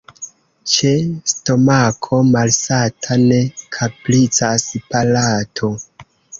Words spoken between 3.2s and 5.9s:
ne kapricas palato.